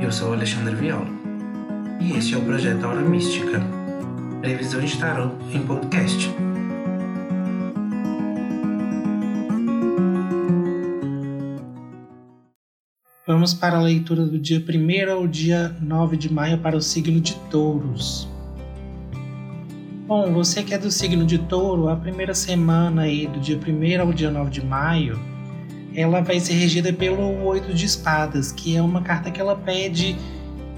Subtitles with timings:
[0.00, 1.06] Eu sou Alexandre Viola
[2.00, 3.60] e este é o projeto Aura Mística,
[4.40, 6.34] previsão de tarot em podcast.
[13.26, 17.20] Vamos para a leitura do dia 1 ao dia 9 de maio para o signo
[17.20, 18.26] de Touros.
[20.06, 24.00] Bom, você que é do signo de Touro, a primeira semana aí do dia 1
[24.00, 25.29] ao dia 9 de maio
[25.94, 30.16] ela vai ser regida pelo oito de espadas, que é uma carta que ela pede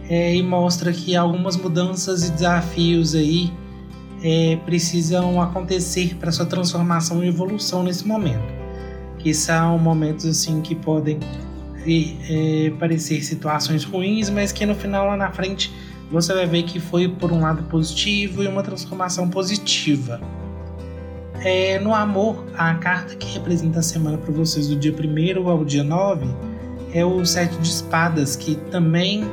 [0.09, 3.53] é, e mostra que algumas mudanças e desafios aí
[4.23, 8.53] é, precisam acontecer para sua transformação e evolução nesse momento,
[9.19, 11.19] que são momentos assim que podem
[11.87, 15.73] é, parecer situações ruins, mas que no final lá na frente
[16.11, 20.20] você vai ver que foi por um lado positivo e uma transformação positiva.
[21.45, 25.65] É, no amor, a carta que representa a semana para vocês do dia 1 ao
[25.65, 26.25] dia 9
[26.95, 29.25] é o Sete de Espadas, que também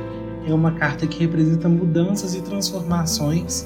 [0.44, 3.64] é uma carta que representa mudanças e transformações,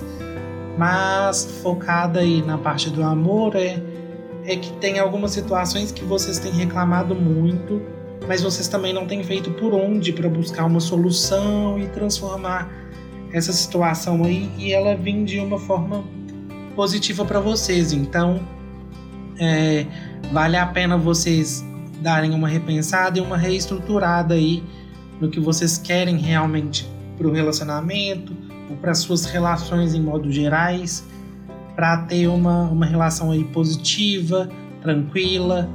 [0.77, 3.83] mas focada aí na parte do amor é,
[4.45, 7.81] é que tem algumas situações que vocês têm reclamado muito,
[8.29, 12.71] mas vocês também não têm feito por onde para buscar uma solução e transformar
[13.33, 16.05] essa situação aí e ela vem de uma forma
[16.75, 17.93] positiva para vocês.
[17.93, 18.41] Então,
[19.39, 19.87] é,
[20.33, 21.65] vale a pena vocês
[22.01, 24.63] darem uma repensada e uma reestruturada aí
[25.21, 28.37] no que vocês querem realmente para o relacionamento
[28.69, 31.05] ou para suas relações em modo gerais,
[31.75, 34.49] para ter uma, uma relação aí positiva,
[34.83, 35.69] tranquila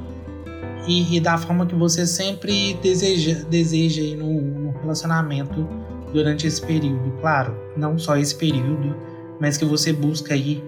[0.86, 5.66] e, e da forma que você sempre deseja, deseja aí no, no relacionamento
[6.12, 7.10] durante esse período.
[7.20, 8.96] Claro, não só esse período,
[9.40, 10.62] mas que você busca aí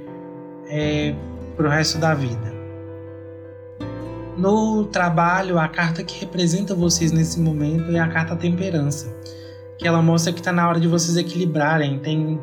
[0.73, 1.15] é,
[1.55, 2.51] para o resto da vida.
[4.37, 9.15] No trabalho, a carta que representa vocês nesse momento é a carta Temperança,
[9.79, 11.99] que ela mostra que está na hora de vocês equilibrarem.
[11.99, 12.41] Tem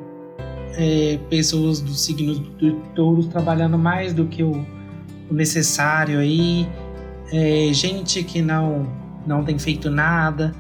[0.78, 4.64] é, pessoas dos signos do touros trabalhando mais do que o,
[5.30, 6.70] o necessário aí,
[7.34, 8.88] é, gente que não,
[9.26, 10.54] não tem feito nada.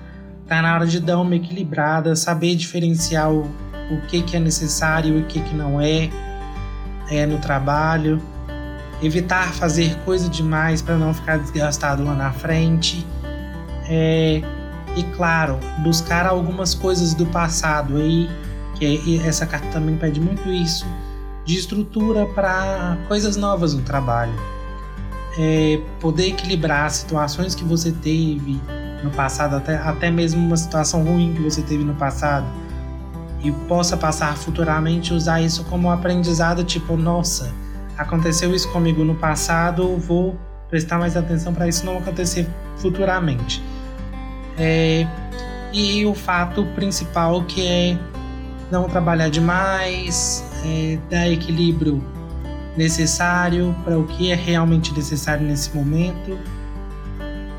[0.47, 5.19] Tá na hora de dar uma equilibrada, saber diferenciar o, o que, que é necessário
[5.19, 6.09] e o que, que não é
[7.09, 8.21] é, no trabalho,
[9.01, 13.05] evitar fazer coisa demais para não ficar desgastado lá na frente.
[13.87, 14.41] É,
[14.95, 18.29] e claro, buscar algumas coisas do passado aí,
[18.75, 20.85] que essa carta também pede muito isso,
[21.45, 24.33] de estrutura para coisas novas no trabalho.
[25.37, 28.59] É, poder equilibrar situações que você teve
[29.03, 32.45] no passado, até, até mesmo uma situação ruim que você teve no passado
[33.41, 37.53] e possa passar futuramente usar isso como aprendizado, tipo, nossa,
[37.97, 40.37] aconteceu isso comigo no passado, vou
[40.69, 42.47] prestar mais atenção para isso não acontecer
[42.77, 43.63] futuramente.
[44.57, 45.07] É,
[45.71, 47.97] e o fato principal que é
[48.71, 52.03] não trabalhar demais, é, dar equilíbrio
[52.77, 56.37] necessário para o que é realmente necessário nesse momento,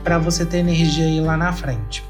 [0.04, 2.09] para você ter energia aí lá na frente.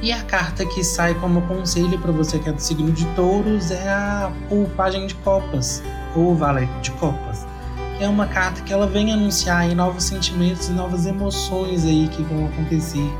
[0.00, 3.70] E a carta que sai como conselho para você que é do signo de touros
[3.70, 5.82] é a o Pagem de Copas,
[6.14, 7.44] ou Valete de Copas.
[7.96, 12.08] Que é uma carta que ela vem anunciar aí novos sentimentos e novas emoções aí
[12.08, 13.12] que vão acontecer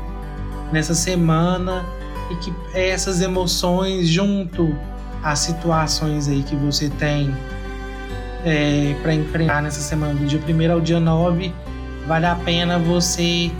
[0.71, 1.85] nessa semana
[2.31, 4.73] e que essas emoções junto
[5.21, 7.35] às situações aí que você tem
[8.45, 11.53] é, para enfrentar nessa semana do dia 1 ao dia 9
[12.07, 13.51] vale a pena você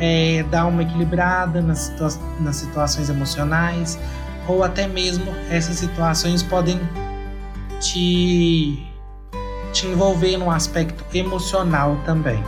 [0.00, 2.08] é, dar uma equilibrada nas, situa
[2.40, 3.98] nas situações emocionais,
[4.46, 6.80] ou até mesmo essas situações podem
[7.80, 8.86] te,
[9.72, 12.42] te envolver no aspecto emocional também.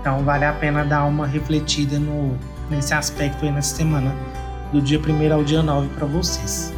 [0.00, 2.38] Então vale a pena dar uma refletida no,
[2.70, 4.14] nesse aspecto aí nessa semana,
[4.72, 6.77] do dia 1 ao dia 9 para vocês.